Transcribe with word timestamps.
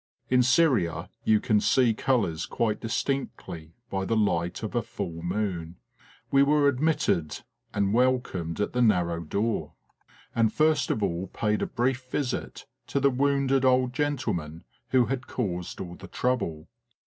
In 0.31 0.41
Syria 0.41 1.11
you 1.25 1.39
can 1.39 1.59
see 1.61 1.93
colours 1.93 2.47
quite 2.47 2.79
distinctly 2.81 3.75
by 3.91 4.03
the 4.03 4.15
light 4.17 4.63
of 4.63 4.73
a 4.73 4.81
full 4.81 5.21
moon. 5.21 5.75
We 6.31 6.41
were 6.41 6.67
admitted 6.67 7.41
and 7.71 7.93
welcomed 7.93 8.59
at 8.59 8.73
the 8.73 8.81
narrow 8.81 9.19
door; 9.19 9.73
and 10.33 10.51
first 10.51 10.89
of 10.89 11.03
all 11.03 11.27
paid 11.27 11.61
a 11.61 11.67
brief 11.67 12.03
visit 12.09 12.65
to 12.87 12.99
the 12.99 13.11
wounded 13.11 13.63
old 13.63 13.93
gentleman 13.93 14.63
who 14.89 15.05
had 15.05 15.27
caused 15.27 15.79
all 15.79 15.93
the 15.93 16.07
trouble. 16.07 16.67